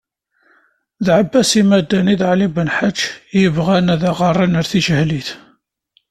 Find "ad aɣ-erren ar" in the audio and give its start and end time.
3.93-4.65